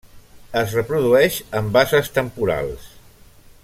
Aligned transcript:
Es 0.61 0.73
reprodueix 0.77 1.37
en 1.61 1.69
basses 1.77 2.13
temporals. 2.19 2.93